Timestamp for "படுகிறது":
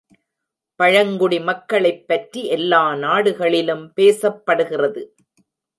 4.45-5.15